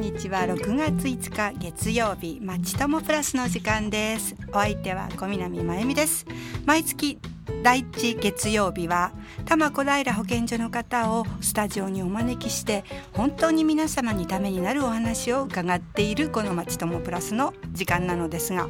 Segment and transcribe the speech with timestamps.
[0.00, 0.40] んにちは。
[0.40, 2.40] 6月5日月曜日。
[2.40, 4.34] まちともプラスの時間です。
[4.48, 6.24] お相手は小南真由美です。
[6.64, 7.18] 毎月
[7.62, 9.12] 第一月曜日は
[9.44, 18.68] 多摩小平保健所の方をスタジオにお招きして本当に皆様にためになるお話を伺っているこのまちともプラスの時間なのですが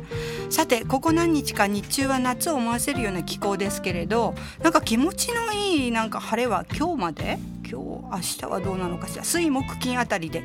[0.51, 7.39] さてここ何日か日中は夏を思わせるような気候ですけれどなんか気持ちのいいなんか晴れは今日まで？
[7.71, 9.23] 今日明日はどうなのかしら？
[9.23, 10.43] 水木金あたりで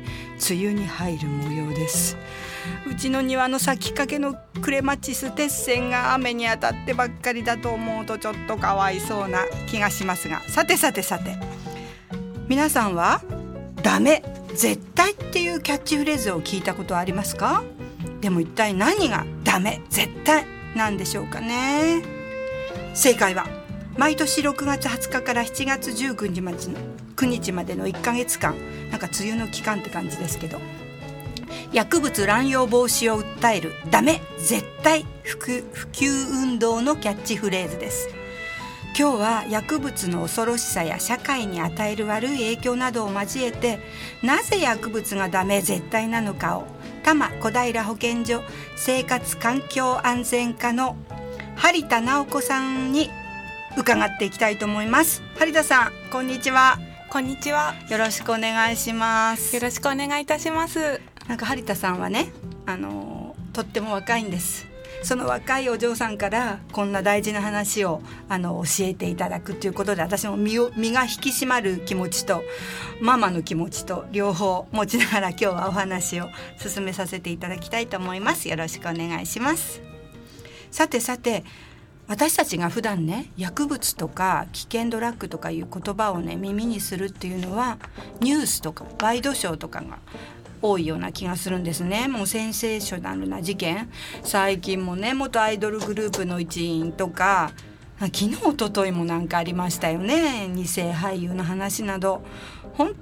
[0.48, 2.16] 梅雨に入る模様です。
[2.90, 10.40] うちの庭の咲きかけのクレマチス鉄線が雨に当たってばっかりだと思うとちょっとかわいそうな気がしますが。
[10.48, 11.36] さてさてさて。
[12.48, 13.22] 皆さんは
[13.82, 14.22] ダメ
[14.54, 17.64] 絶対っていうキャッチフレーズを聞いたことありますか？
[18.20, 22.02] でも一体何がダメ絶対なんでしょうかね？
[22.94, 23.46] 正解は
[23.98, 26.74] 毎年6月20日から7月19日までの
[27.16, 28.54] 9日までの1ヶ月間。
[28.90, 30.60] なんか梅雨の期間って感じですけど。
[31.76, 35.36] 薬物乱用防止を訴えるダメ絶対普
[35.92, 38.08] 及運動のキャッチフレーズです。
[38.98, 43.78] 今日は薬物の恐ろしさや社会に与える悪い影響などを交えて
[44.22, 46.64] なぜ薬物がダメ絶対なのかを
[47.02, 48.40] 多摩小平保健所
[48.74, 50.96] 生活環境安全課の
[51.56, 53.10] 張田直子さんに
[53.76, 55.20] 伺っていきたいと思います。
[55.38, 56.78] 張田さんこんにちは。
[57.10, 57.74] こんにちは。
[57.90, 59.54] よろしくお願いします。
[59.54, 62.32] よろしくお願いいたしますなんか張田さんはね
[62.66, 64.66] あのとっても若いんです。
[65.02, 72.42] その若いお嬢さんからこんな大事な話をあの教えていただくということで私も身を身が引き締まる気持ちと
[73.00, 78.48] ママの気持ちと両方持ちながら今日はお話を進めさせていただきたいと思います。
[78.48, 79.80] よろしくお願いします。
[80.70, 81.44] さてさて
[82.08, 87.78] 私たちが普段ね薬物とか危険ドラッグとかいう言葉をね耳にするっていうのは
[88.20, 89.98] ニュースとかワイドショーとかが
[90.62, 92.08] 多いような気がするんですね。
[92.08, 93.88] もうセンセーショナルな事件。
[94.22, 97.52] 最近もね元アイドルグループの一員とか
[97.98, 100.48] 昨日一昨日もなんかありましたよね。
[100.48, 102.22] 二世俳優の話など。
[102.74, 102.94] 本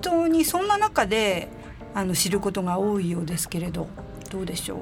[0.00, 1.48] 当にそんな中で
[1.94, 3.88] あの知ることが多いようですけれど
[4.30, 4.78] どうでしょう？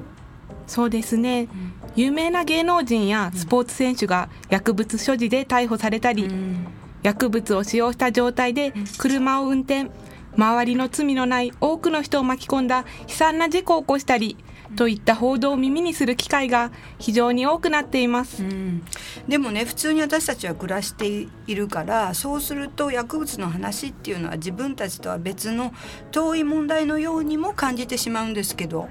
[0.67, 6.67] そうですね、うん、有名な芸能人やスポーツ選手が薬物所持で逮捕されたり、うん、
[7.01, 9.89] 薬物を使用した状態で車を運転
[10.37, 14.37] 周りの罪のない多くの人を巻き込んだ悲惨な事故を起こしたり
[14.75, 18.83] といった報道を耳にする機会が非常に多くなっています、うん、
[19.27, 25.73] でもね普通に私たちは暮らしているからそうすると薬物の話っていうのは自分たちとは別の
[26.11, 28.89] 遠い問題のようにも感じてしまうんですけど。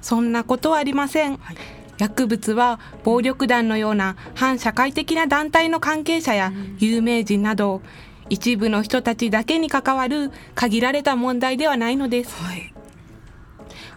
[0.00, 1.56] そんなことはありません、はい、
[1.98, 7.82] 薬物は暴力団のような反社会的な団体の関係者や有名人など、
[8.30, 12.74] 一部の人たちだけに関わる限られた問題ではないのです、はい、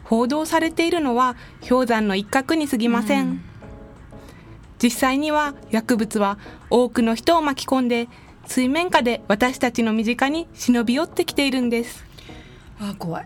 [0.04, 1.36] 報道されているのは
[1.68, 3.42] 氷山の一角に過ぎません、うん、
[4.82, 6.38] 実際には薬物は
[6.70, 8.08] 多くの人を巻き込んで
[8.46, 12.04] 水面下で私たちの身近に忍び寄ってきているんです。
[12.80, 13.26] あ怖い。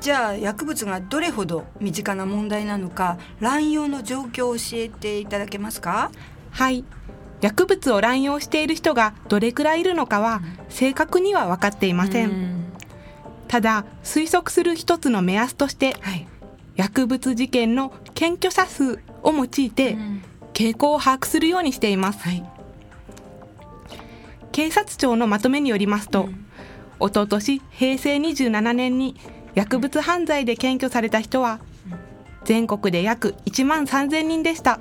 [0.00, 6.10] じゃあ薬物がどれほど身近な問題なのか乱用の状況を教えていただけますか？
[6.50, 6.84] はい
[7.44, 10.40] 薬物を乱用している人がどれくらいいるのかは
[10.70, 12.72] 正確には分かっていません、ん、
[13.48, 16.26] ただ推測する一つの目安として、はい、
[16.74, 19.98] 薬物事件の検挙者数を用いて
[20.54, 22.42] 傾向を把握するようにしています、はい、
[24.52, 26.46] 警察庁のまとめによりますと、うん、
[26.98, 29.16] おととし平成27年に
[29.54, 31.60] 薬物犯罪で検挙された人は
[32.44, 34.80] 全国で約1万3000人でした、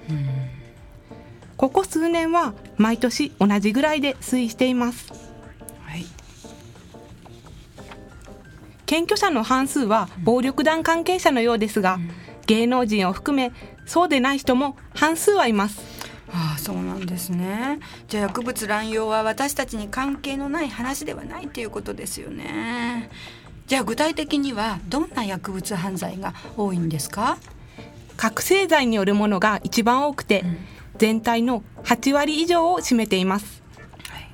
[1.63, 5.13] ここ数年は毎年同じぐらいで推移しています、
[5.85, 6.05] はい、
[8.85, 11.99] 検挙者の半数は暴力団関係者のようですが、
[12.47, 13.53] 芸能人を含め
[13.85, 15.81] そうでない人も半数はいます。
[16.33, 17.79] ああそうなんですね。
[18.09, 23.09] じゃあ薬物乱用は私たちに関係のない話ではないということですよね。
[23.67, 27.37] じゃあ具体的にはどんな薬物犯罪が多いんですか？
[28.17, 30.57] 覚醒剤によるものが一番多くて、うん、
[30.97, 33.63] 全体の8割以上を占めています、
[34.09, 34.29] はい、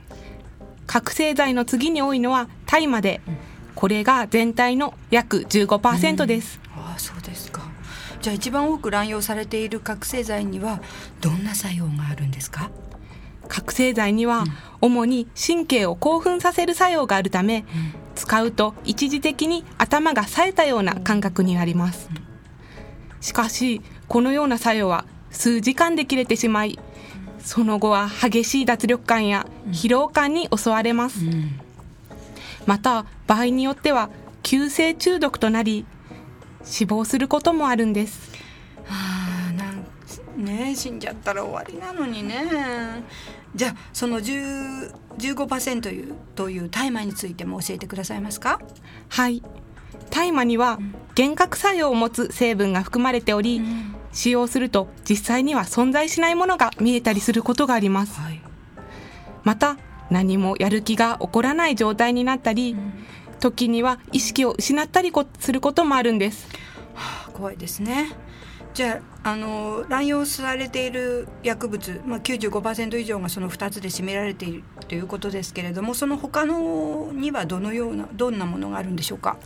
[0.88, 3.38] 覚醒剤の次に多いのは大麻で、うん、
[3.76, 7.62] これが全体の約15%です、うん、ああそうですか。
[8.22, 10.82] じゃあ一番多く乱用されている覚醒剤には
[11.22, 12.70] どんな作用があるんですか？
[13.48, 14.44] 覚醒剤には
[14.82, 17.66] 主に神経を興奮させる作用があるため、
[18.16, 22.10] 使うと一時的に頭が冴えたような感覚になります。
[23.22, 26.80] しかしこのような作用は数時間で切れてしまい
[27.40, 31.20] その後は激しい脱力感や疲労感に襲われます、
[32.66, 34.10] また場合によっては
[34.44, 35.86] 急性中毒となり
[36.64, 38.32] 死亡することもあるんです。
[38.90, 39.86] あなん
[40.46, 43.04] ね死んじゃったら終わりなのにね。
[43.56, 48.60] じゃあその10 15%というという大麻についても教えてくださいますか？
[49.08, 49.42] はい。
[50.10, 50.80] 大麻には
[51.18, 58.42] 幻覚作用を持つ成分が含まれており、うん、使用すると実際には存在しないものが見えたりすることがあります、はい、
[59.44, 59.78] また
[60.10, 62.94] 何もやる気が起こらない状態になったり、うん、
[63.40, 66.48] 時には意識を失ったりすることもあるんです、
[66.96, 68.12] はあ、怖いですね。
[68.74, 79.38] じゃああの乱用されている薬物、まあ、95%以上がその2つで占められているということですけれどもその他のにはどのようなどんなものがあるんでしょうか？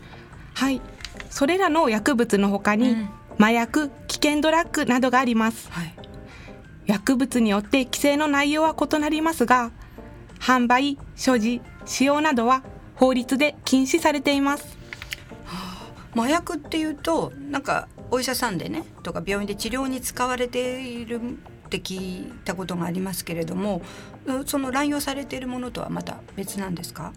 [0.54, 0.82] はい。
[1.30, 3.10] それらの薬物の他に、うん、
[3.44, 5.94] 麻薬危険ドラッグなどがあります、はい、
[6.86, 9.72] 薬物によって規制の内容は異なりますが
[10.40, 12.64] 販売所持使用などは
[12.96, 14.78] 法律で禁止されています、
[15.44, 23.82] はあ、麻薬っていうとなんかお医者さんでねとか病院で治療に使われているって聞いたことがありますけれども
[24.46, 27.12] その乱用されているものとはまた別なんですか？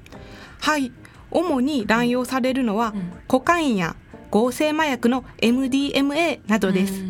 [0.59, 0.91] はい。
[1.31, 3.97] 主に乱用されるのは、うん、コカインや
[4.31, 7.05] 合成麻薬の MDMA などです。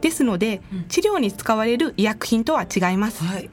[0.00, 3.24] ですので、うん、治療に使われる医薬品とは違います。
[3.24, 3.48] はい、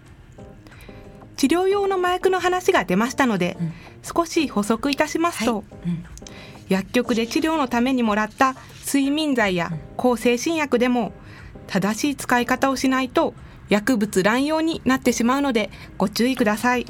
[1.38, 5.66] 治療用の麻薬の話が出ましたので、うん、少し補足いたしますと、はい。
[6.68, 8.56] 薬局で治療のためにもらった
[8.86, 11.14] 睡眠剤や抗精神薬でも
[11.68, 13.34] 正しい使い方をしないと
[13.70, 16.86] 薬物乱用になってしまうのでご注意ください。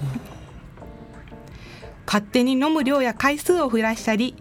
[2.06, 4.36] 勝手に飲む量や回数を増やしたり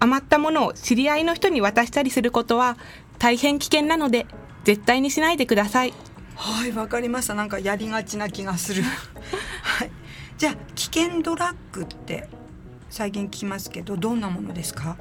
[0.00, 2.76] 余ったものを知り合いの人に渡したりすることは
[3.18, 4.26] 大変危険なので
[4.64, 5.94] 絶対にしないでください。
[6.34, 7.34] はいわかりました。
[7.34, 8.82] なんかやりがちな気がする。
[9.62, 9.90] はい。
[10.38, 12.28] じゃあ危険ドラッグって
[12.90, 14.96] 最近聞きますけどどんなものですか？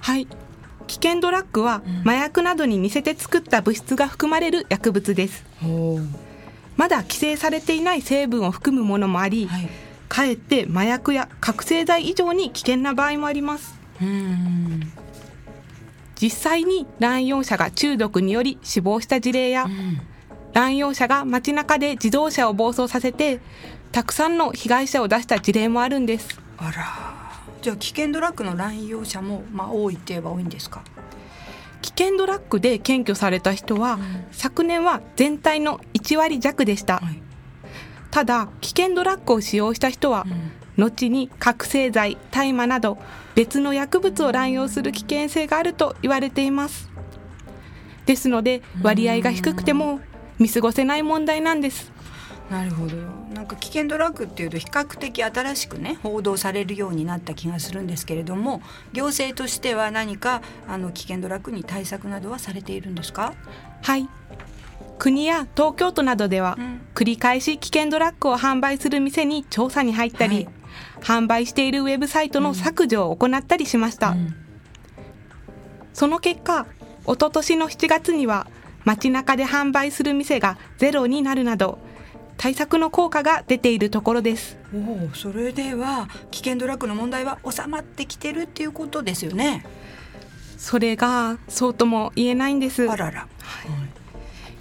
[0.00, 0.26] はい。
[0.86, 5.44] 危険ドラッグは、麻薬などに似せて作った物質が含まれる薬物です。
[6.76, 9.68] まだ規制されていない成分を含むものもあり、はい
[10.08, 13.78] かえって麻薬や覚醒剤以上に危険な場合もあります
[16.20, 19.66] 実際に乱用者が中毒により死亡した事例や、
[20.52, 23.40] 乱用者が街中で自動車を暴走させて
[23.92, 26.40] たくさんの被害者を出した事例もあるんです。
[26.58, 27.20] あら。
[27.62, 30.82] じゃあ危険ドラッグの乱用者もまあ多いって言えば多いんですか？
[31.82, 37.22] 危険ドラッグで検挙された人は、うん、昨年は全体の1割弱でした、はい。
[38.10, 40.26] ただ危険ドラッグを使用した人は、
[40.76, 42.98] うん、後に覚醒剤大麻など
[43.34, 46.90] 別の薬物を乱用する危険性があると言われています。
[48.06, 50.00] ですので割合が低くても
[50.38, 51.92] 見過ごせない問題なんです。
[52.50, 52.96] なるほど。
[53.32, 58.60] なんか危険ドラッグっていうと比較的新しくね報道されるようになった気がするんですけれども
[58.92, 63.34] 行政としては何かあの危険ドラッグに対策などはされているんですか？
[63.82, 64.08] はい。
[64.98, 66.58] 国や東京都などでは、
[66.94, 70.48] 繰り返し危険ドラッグを販売する店に調査に入ったり、はい、
[71.00, 74.34] 販売しているウェブサイトの削除を行ったりしました、うん、
[75.92, 76.66] その結果
[77.04, 78.46] おととしの7月には
[78.84, 81.78] 街中で販売する店がゼロになるなど
[82.36, 84.56] 対策の効果が出ているところです。
[84.74, 89.66] おおそれでは危険ドラッグの問題は収まってきてるっていうことですよね。
[90.56, 92.90] それがそうとも言えないんです。
[92.90, 93.89] あらら、はい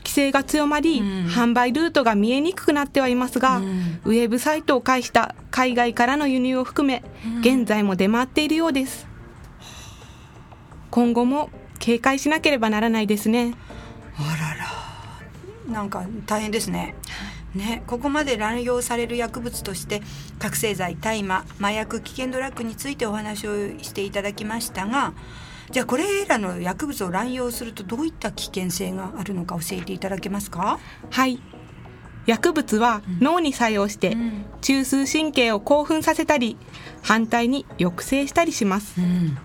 [0.10, 9.08] 規制が強まり、うん、販売ルートが見えにくくなってはいますが、うん、ウェブサイトを介した海外からの輸入を含め、うん、現在も出回っているようです。
[10.90, 13.54] 今後も警戒しなければならないですね。
[14.18, 15.72] あらら。
[15.72, 16.96] なんか大変ですね。
[17.54, 20.02] ね、ここまで乱用される薬物として
[20.38, 25.14] 覚醒剤大麻麻薬危険ドラッグについてお話をしていただきましたが
[25.72, 30.80] じゃあこれらの薬物を乱用するとどういった危険性があるのか教えていただけますか？
[31.10, 31.42] はい。
[32.26, 34.16] 薬物は脳に作用して
[34.62, 36.58] 中枢神経を興奮させたり
[37.02, 39.36] 反対に抑制したりします、うん、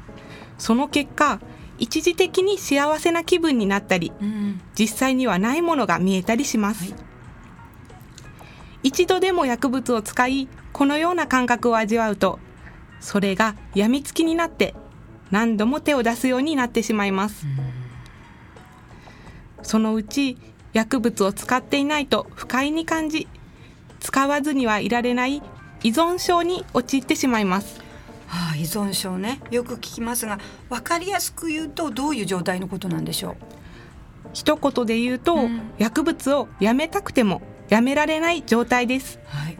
[0.59, 1.41] その結果
[1.79, 6.99] 一時的に幸せな気分になったり、うん、実際にはないものが見えたりします、は
[8.83, 12.39] い、一度でも薬物を使いこのような感覚を味わうと
[13.01, 14.75] それが病みつきになって
[15.35, 17.45] 何度も手を出すようになってしまいます。
[19.63, 20.39] そのうち
[20.73, 23.27] 薬物を使っていないと不快に感じ
[23.99, 25.43] 使わずにはいられない
[25.83, 27.81] 依存症に陥ってしまいます。
[28.29, 29.41] はあ、依存症ね。
[29.51, 30.39] よく聞きますが
[30.69, 33.37] 分かりやすく言うとどういう状態のことなんでしょう？
[34.35, 39.59] 一言で言うと、うん、薬物をやめたくてもやめられない状態です、はい、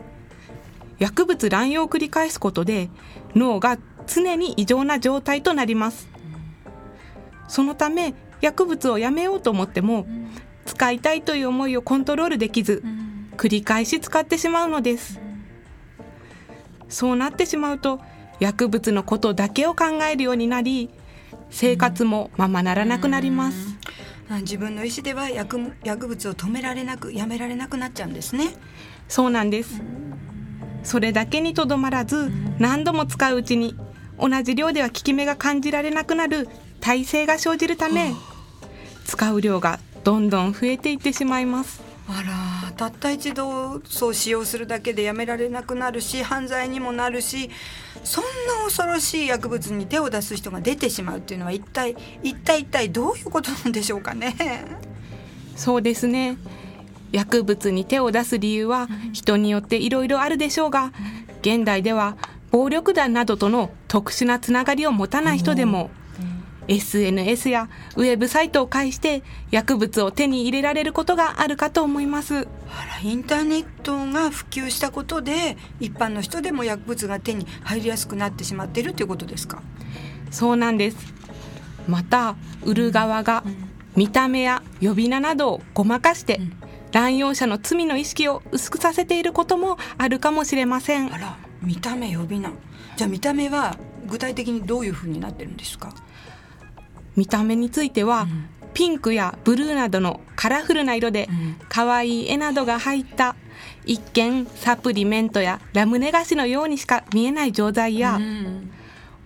[0.99, 2.89] 薬物乱用を繰り返すことで
[3.35, 3.77] 脳が
[4.07, 6.07] 常に異常な状態となります。
[7.47, 10.07] そのため薬物をやめようと思っても
[10.65, 12.83] 使いたいという思いをコントロールできず
[13.37, 15.19] 繰り返し使ってしまうのです。
[16.89, 17.99] そうなってしまうと
[18.39, 20.89] 薬物のことだけを考えるようになり
[21.49, 23.75] 生活もままならなくなります。
[24.41, 28.55] 自分の意思では薬薬物を止められなくやめられなくなっちゃうんですね。
[29.07, 29.81] そうなんです。
[30.83, 33.75] それだけにとどまらず何度も使ううちに
[34.19, 36.47] 同じ量では効き目が感じられなくなる
[36.79, 38.13] 耐性が生じるため
[39.05, 41.81] 使う量がどんどん増えていってしまいます。
[42.07, 42.21] あ
[42.67, 47.49] らたった一度そう使用するだけでやめられなくなるし犯罪にもなるし
[48.03, 54.35] そんな恐ろしい薬物に手を出す人が出てしまうっていうのは一体一体一体どういうことなんでしょうかね。
[55.55, 56.37] そうですね。
[57.11, 60.91] 薬物に手を出す理由は人によっていろいろあるでしょうが
[61.41, 62.17] 現代では
[62.55, 65.89] 暴力団などとの特殊なつながりを持たない人でも
[66.69, 72.47] SNS やウェブサイトを介して薬物を手に入れられることがあるかと思います。
[73.03, 79.61] インターネットが普及したことで一般の人でも薬物が手に入りやすくなってしまっているということですか？
[80.31, 81.13] そうなんです。
[81.89, 83.43] また売る側が
[83.97, 86.39] 見た目や呼び名などをごまかして
[86.93, 91.13] 乱用者の罪の意識を薄くさせていることもあるかもしれません。
[91.13, 92.51] あら見た目呼び名。
[92.95, 95.93] じゃあ見た目は具体的にどういうふうになってるんですか？
[97.15, 101.29] 見た目については、うん、ピンクやブルーなどのカラフルな色で
[101.69, 103.35] 可愛い絵などが入った
[103.85, 108.71] 一見サプリメントやラムネ菓子のようにしか見えない錠剤や、うん、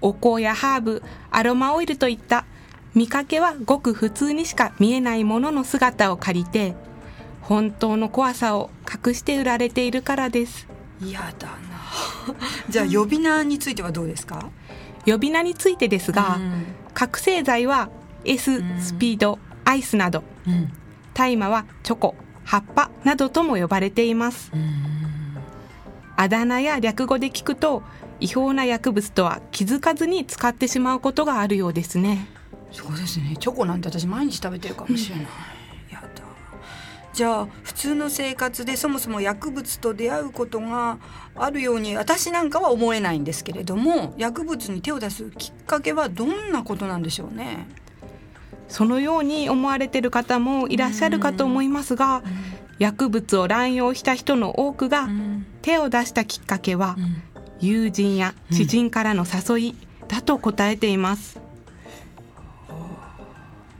[0.02, 2.46] お香やハーブアロマオイルといった
[2.94, 6.76] 見かけはごく普通にしか見えないものの姿を借りて
[7.42, 10.68] 本当の怖さを隠して売られているからです。
[11.02, 11.69] 嫌だな
[12.70, 14.50] じゃあ呼び名についてはどうですか？
[15.06, 17.90] 呼び名についてですが、うん、覚醒剤は
[18.26, 20.24] S スピード、アイスなど、
[21.14, 24.52] 大麻はチョコ葉っぱなどとも呼ばれています、
[26.16, 27.82] あだ名や略語で聞くと
[28.20, 32.28] 違法な薬物とは気づかずに使ってしまうことがあるようですね。
[32.72, 33.36] そうですね。
[33.40, 35.28] チョコなんて私毎日食べてるかもしれない、
[37.20, 41.00] じゃあ普通の生活でそもそも薬物と出会うことが
[41.36, 47.68] あるように私なんかは思えないんですけれども薬物に手を出すきっかけはどんなことなんでしょうね？
[48.70, 52.24] そのように思われてる方もいらっしゃるかと思いますが、
[52.78, 55.10] 薬物を乱用した人の多くが
[55.62, 56.96] 手を出したきっかけは
[57.60, 59.76] 友人や知人からの誘い
[60.08, 61.42] だと答えています。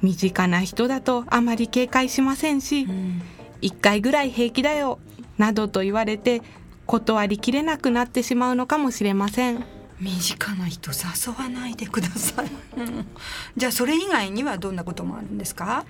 [0.02, 3.22] 身近な人だとあまり警戒しませんし、うん、
[3.62, 5.00] 1回ぐらい平気だよ
[5.38, 6.42] などと言われて
[6.86, 9.64] 断りきれなくなってしまうのかもしれません。
[10.00, 12.50] 身近な人誘わないでください、
[13.58, 15.84] じゃあそれ以外にはどんなこともあるんですか？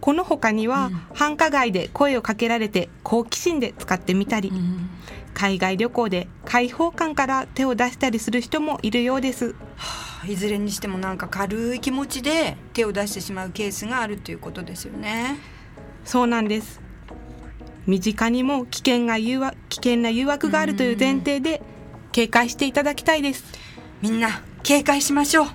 [0.00, 4.90] この他には、うん、繁華街で声をかけられて好奇心で使ってみたり、うん、
[5.34, 15.36] 海外旅行で開放感から手を出したりする人もいるようです、はあ、いずれにしてもなんか軽い気持ちで手を出してしまうケースがあるということですよね。
[16.04, 16.80] そうなんです。
[17.86, 21.62] 身近にも危険が誘惑危険な誘惑があるという前提で
[22.12, 23.44] 警戒していただきたいです。
[24.00, 25.46] みんな警戒しましょう。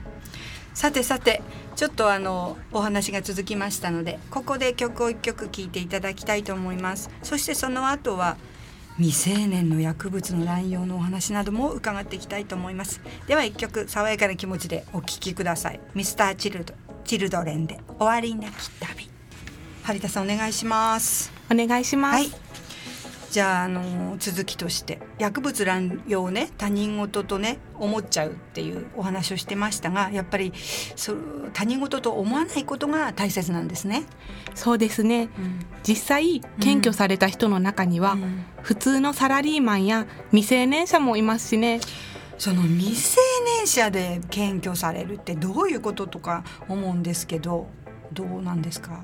[0.74, 1.42] さてさて
[1.76, 7.10] ちょっとあのお話が続きましたのでここで曲を1曲聴いていただきたいと思います。
[7.24, 8.38] そしてその後は
[9.00, 13.00] 未成年の薬物の乱用のお話なども伺っていきたいと思います。
[13.28, 15.80] では1曲爽やかな気持ちでお聴きください。
[15.96, 16.74] ミスターチルド
[17.06, 19.10] チルドレンで終わりなき旅。
[19.84, 21.32] 張田さんお願いします。
[21.50, 22.49] お願いします、はい
[23.32, 30.52] じゃああの続きとして薬物乱用ね他人事とね思っちゃうっていうお話をしてましたがやっぱり
[30.96, 31.14] そ
[31.54, 34.04] 他人事と思わないことが大切なんですね。
[34.56, 41.80] そうですね、うん、実際検挙された人の中には、うん、普通のサラリーマンや未成年者もいますしね。
[42.38, 43.20] その未成
[43.58, 47.68] 年者で検挙されるってどういうこととか思うんですけど
[48.14, 49.04] どうなんですか？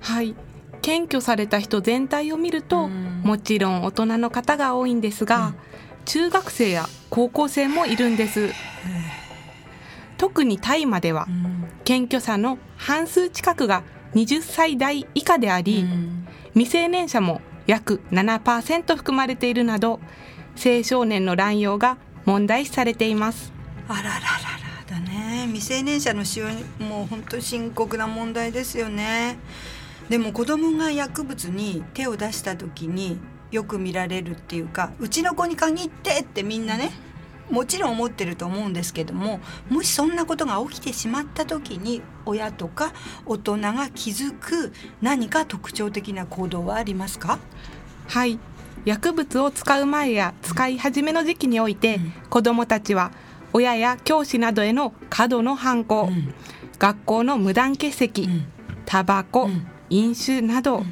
[0.00, 0.34] はい
[0.82, 5.54] 検挙された人全体を見ると、もちろん大人の方が多いんですが、
[6.04, 8.50] 中学生や高校生もいるんです。
[10.18, 11.26] 特に大麻では、
[11.84, 13.82] 検挙者の半数近くが
[14.14, 15.86] 20歳代以下であり、
[16.54, 20.00] 未成年者も約7%含まれているなど
[20.56, 23.52] 青少年の乱用が問題視されています。
[23.88, 24.20] あらららら
[24.88, 25.46] だね。
[25.46, 26.48] 未成年者の使用
[26.84, 29.38] もう本当深刻な問題ですよね
[30.10, 33.18] でも子供が薬物に手を出した時に
[33.50, 36.90] よく見られるっていうかうちの子に限ってってみんなね
[37.48, 42.92] もちろん思ってると思うんですけどももしそんなことが起きてしまった時に親とか
[43.24, 47.38] 大人が気づく何か特徴的な行動はありますか？
[48.08, 48.38] はい。
[48.84, 53.12] 薬物を使う前や使い始めの時期において、うん、子どもたちは
[53.52, 56.34] 親や教師などへの過度の反抗、うん、
[56.78, 58.28] 学校の無断欠席、
[58.86, 59.50] タバコ、
[59.90, 60.84] 飲酒など、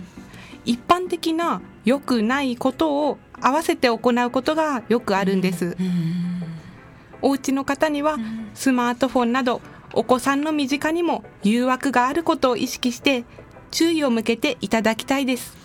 [0.64, 5.76] 一般的な良くないことを合わせて行うことがよくあるんです。
[7.22, 8.16] お家の方には
[8.54, 9.60] スマートフォンなど
[9.92, 13.24] お子さんの身近にも誘惑があることを意識して
[13.70, 15.56] 注意を向けていただきたいです。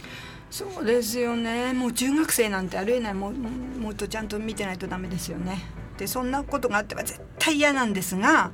[0.50, 1.74] そうですよね。
[1.74, 3.14] もう中学生なんてありえない。
[3.14, 5.60] ももっとちゃんと見てないとダメですよね。
[5.98, 8.52] でそんなことがあっては絶対嫌なんですが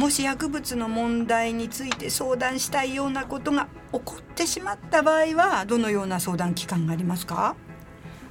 [0.00, 7.54] もし薬物の問題について相談したいようなことが起こってしまった場合はどのような相談機関がありますか？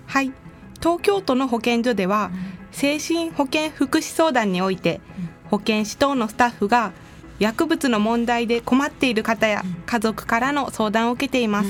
[0.07, 0.33] はい。
[0.81, 2.31] 東京都の保健所では、
[2.71, 4.99] 精神保健福祉相談において、
[5.51, 6.91] 保健師等のスタッフが
[7.37, 11.69] 薬物の問題で困っている方や家族からの相談を受けています、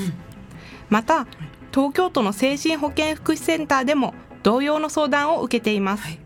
[0.88, 1.26] また
[1.74, 6.18] 東京都の精神保健福祉センターでも同様の相談を受けています、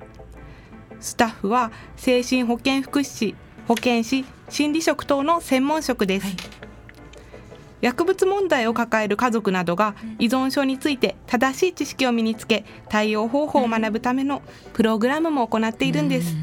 [1.00, 3.35] スタッフは精神保健福祉士
[3.66, 6.37] 保健師心理職等の専門職です、はい、
[7.80, 14.42] 薬物問題を抱える家族などが依存症について正しい知識を身につけ対応方法を学ぶための
[14.75, 16.35] プログラムも行っているんです。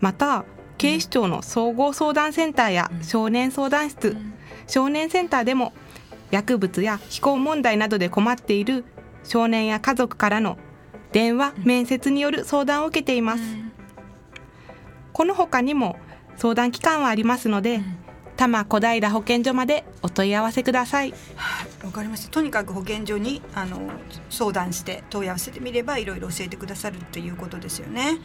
[0.00, 0.44] また
[0.78, 4.16] 警視庁の総合相談センターや少年相談室
[4.68, 5.72] 少年センターでも
[6.30, 8.84] 薬物や非行問題などで困っている
[9.24, 10.56] 少年や家族からの
[11.10, 13.42] 電話面接による相談を受けています、
[15.18, 15.98] この他にも
[16.36, 17.82] 相談機関はありますので、うん、
[18.36, 21.12] 多摩小平保健所までお問い合わせください。
[21.34, 22.30] はい、わかりました。
[22.30, 23.80] とにかく保健所にあの
[24.30, 28.18] 相談して問い合わせてみればいろいろ教えてくださるっていうことですよね。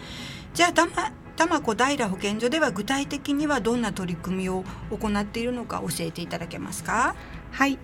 [0.54, 7.16] じゃあ多摩多摩小平保健所では具体的にはどんな取り組みを行っているのか教えていただけますか？
[7.50, 7.80] はい。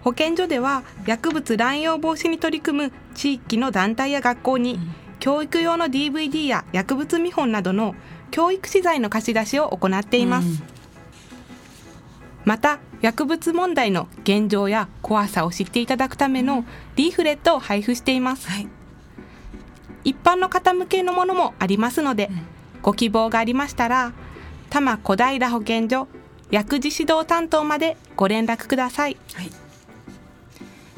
[0.00, 7.94] 保健所では薬物乱用防止に取り組む地域の団体や学校に、うん、教育用の DVD や薬物見本などの
[8.32, 10.58] 教育資材の貸し出しを行っています、うん、
[12.44, 16.64] また薬物問題の現状や怖さを知っていただくための
[16.96, 18.66] リーフレットを配布しています、はい、
[20.02, 22.42] 一般の方向けのものもありますので、うん、
[22.80, 24.12] ご希望がありましたら
[24.70, 26.08] 多摩小平保健所
[26.50, 29.50] 薬事指導担当までご連絡ください、はい、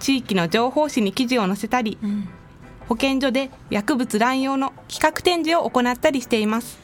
[0.00, 2.28] 地域の情報誌に記事を載せたり、うん、
[2.88, 6.82] 保健所で薬物乱用の企画展示を行ったりしています。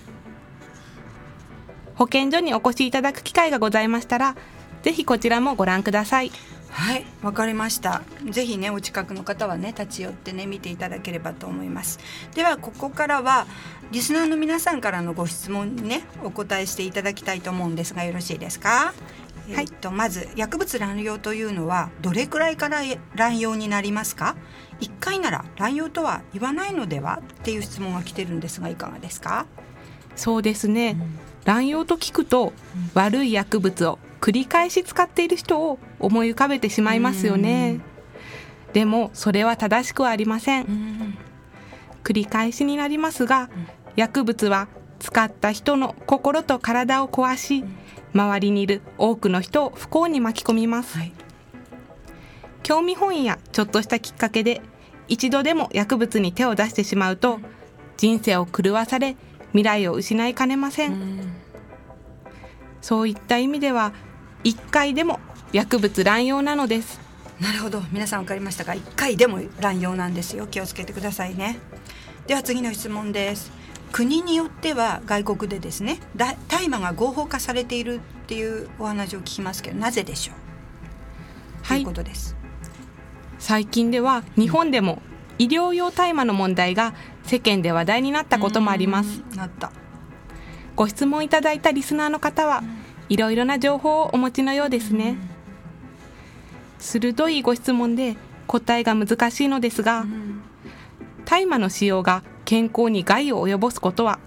[1.99, 4.37] 保健所にお越しいただく機会がございましたら
[4.83, 6.31] ぜひこちらもご覧ください
[6.71, 8.03] はいわかりました。
[8.31, 11.99] ぜひねお近くの方はね立ち寄ってね見ていただければと思います。
[12.35, 13.47] ではここからは
[13.91, 18.93] リスナーの皆さんからのご質問にねお答えしていただきたいと思うんですがよろしいですか？
[19.51, 22.83] はい、えっとまず薬物乱用というのはどれくらいから
[23.15, 24.37] 乱用になりますか
[24.81, 29.47] ？1回なら乱用とは言わないのではっていう質問が来てるんですがいかがですか？
[30.17, 37.81] そうですね、うん、乱用と聞くと、うん、悪い薬物を繰り返し使っている人を思い浮かべてしまいますよね。
[38.73, 41.17] でもそれは正しくはありません。
[42.05, 43.49] 繰り返しになりますが、
[43.97, 47.65] 薬物は使った人の心と体を壊し、
[48.15, 50.99] 周りにいる多くの人を不幸に巻き込みます。
[50.99, 51.13] はい、
[52.63, 54.61] 興味本位やちょっとしたきっかけで
[55.09, 57.41] 一度でも薬物に手を出してしまうと
[57.97, 59.17] 人生を狂わされ
[59.53, 61.21] 未来を失いかねません。
[62.81, 63.93] そういった意味では
[64.45, 65.21] 1回でも
[65.53, 67.01] 薬物乱用なのです。
[67.41, 67.83] なるほど。
[67.93, 70.47] 皆さん分かりましたか？1回でも乱用なんですよ。
[70.47, 71.59] 気をつけてくださいね。
[72.27, 73.51] では次の質問です。
[73.91, 80.37] 国によっては外国でですね大麻が合法化されているっていうお話を聞きますけどなぜでしょう？
[81.63, 82.37] はい、ということです。
[83.39, 85.01] 最近では日本でも
[85.39, 89.23] 医療用大麻の問題が世間で話題になったこともあります。
[89.37, 89.73] なった。
[90.77, 92.63] ご質問いただいたリスナーの方は
[93.09, 95.17] いろいろな情報をお持ちのようですね、
[96.79, 98.17] 鋭いご質問で
[98.47, 100.05] 答えが難しいのですが、
[101.25, 104.19] 大麻の使用が健康に害を及ぼすことは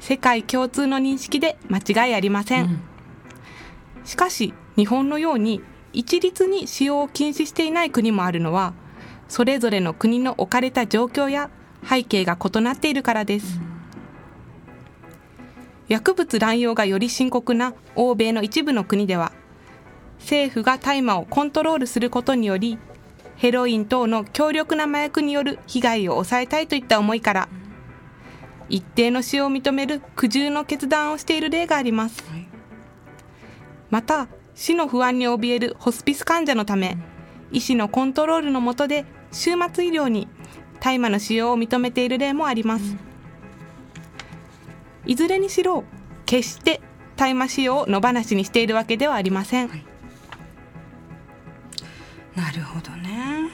[0.00, 2.80] 世界共通の認識で間違いありません、うん、
[4.06, 5.60] しかし日本のように
[5.92, 8.72] 一律に使用を禁止していない国もあるのは
[9.28, 11.50] それぞれの国の置かれた状況や
[11.86, 13.65] 背景が異なっているからです、うん
[15.88, 19.32] 薬物乱用がより深刻な欧米の一部の国では
[20.18, 22.78] 政府が大麻をコントロールすることにより
[23.36, 27.48] ヘロイン等の強力な麻薬による被害を抑えたいといった思いから
[28.68, 32.24] 一定の使用を認める苦渋の決断をしている例があります、
[33.90, 36.98] また死の不安に怯えるホスピス患者のため
[37.52, 40.26] 医師のコントロールの下で終末医療に
[40.80, 42.96] 大麻の使用を認めている例もあります、
[45.06, 45.84] いずれにしろ
[46.26, 46.80] 決して
[47.16, 49.84] 大麻使用を野放しにしているわけではありません、はい。
[52.34, 53.50] なるほどね。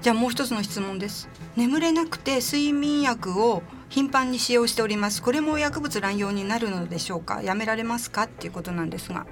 [0.00, 1.28] じゃあもう一つの質問です。
[1.54, 5.22] 眠れなくて睡眠薬を頻繁に使用しております。
[5.22, 7.42] これも薬物乱用になるのでしょうか？
[7.42, 8.24] やめられますか？
[8.24, 9.26] っていうことなんですが。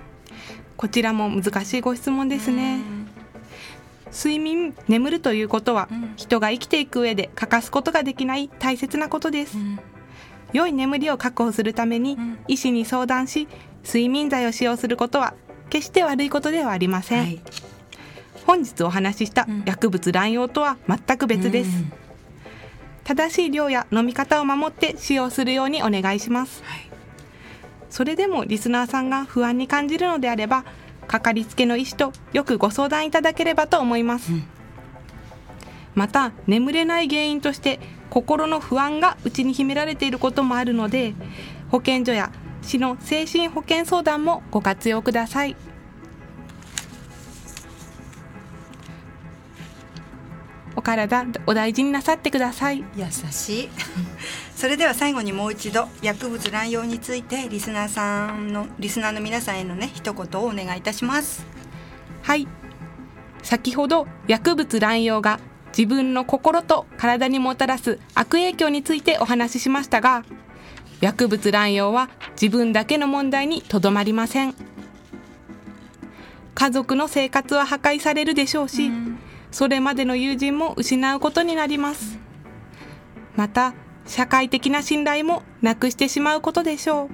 [0.76, 2.78] こちらも難しいご質問ですね。
[4.12, 6.12] 睡眠眠るということは、うん。
[6.16, 9.80] 人が生きていく上で欠かすことができない大切なことです、うん
[10.52, 12.38] 良い眠りを確保するために、ん。
[12.48, 13.48] 医師に相談し
[13.84, 15.34] 睡眠剤を使用することは
[15.68, 17.40] 決して悪いことではありません、はい。
[18.46, 19.62] 本日お話ししたうん。
[19.64, 21.92] 薬物乱用とは全く別です、うん。
[23.04, 26.62] 正しい量や飲み方を守って使用するようにお願いします。
[26.64, 26.90] はい。
[27.88, 30.64] それでもリスナーさんが不安に感じるのであれば
[31.08, 34.44] かかりつけの医師とよくご相談いただければと思います、うん。
[35.96, 37.80] また眠れない原因として
[38.10, 41.14] 心の不安が内に秘められていることもあるので
[41.70, 45.56] 保健所や市の精神保健相談もご活用ください。
[50.76, 52.84] お体お大事になさってください。
[52.96, 53.68] 優しい。
[54.56, 61.46] それでは最後にもう一度薬物乱用についてリスナーさんのリスナーの皆さんへのね一言をお願いいたします。
[62.22, 62.46] はい。
[63.42, 65.40] 先ほど薬物乱用が
[65.76, 70.24] 自分の心と体にもたらす悪影響についてお話ししましたが
[71.00, 74.54] 薬物乱用は自分だけの問題にとどまりません。
[76.54, 79.18] 家族の生活は破壊されるでしょうし、うん。
[79.50, 82.18] それまでの友人も失うことになります。
[83.34, 83.72] また
[84.06, 87.08] 社会的な信頼もなくしてしまうことでしょう。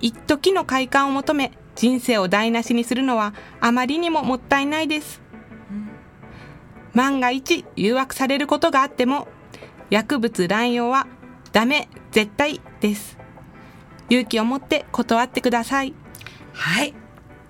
[0.00, 5.23] 一時の快感を求め人生を台無しにするのはあまりにももったいないです
[6.94, 9.28] 万が一誘惑されることがあっても
[9.90, 11.06] 薬物乱用は
[11.52, 13.18] ダメ絶対です。
[14.08, 15.94] 勇気を持って断ってください。
[16.52, 16.94] はい。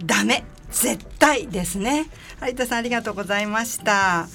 [0.04, 2.06] ダメ絶対ですね。
[2.42, 4.28] 有田さんありがとうございました。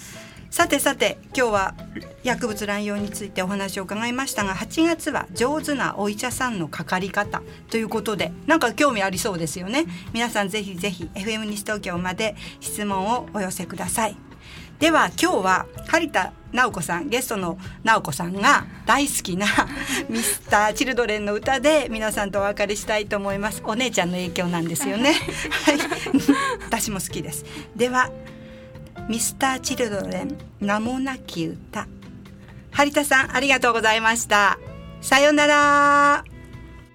[0.50, 1.76] さてさて今日は
[2.24, 9.86] 薬物乱用についてお話を伺いましたが8月は上手なお医者さんのかかり方ということでなんか興味ありそうですよね。
[10.12, 14.29] 皆さんぜひぜひ FM 西東京まで質問をお寄せください。
[14.80, 19.46] では今日は張田直子さんゲストの直子さんが大好きな
[20.10, 23.62] ミスターチルドレンの歌で皆さんとお別れしたいと思います。
[23.65, 25.13] お姉ちゃんの影響なんですよね。
[25.65, 25.78] はい。
[26.65, 27.46] 私も好きです。
[27.76, 28.10] では
[29.08, 31.88] ミスターチルドレン名もなき歌。
[32.72, 34.58] 張田さんありがとうございました。
[35.02, 36.24] さようなら